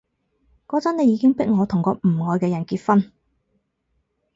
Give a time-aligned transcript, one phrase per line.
[0.67, 3.11] 嗰陣你已經迫過我同個唔愛嘅人結婚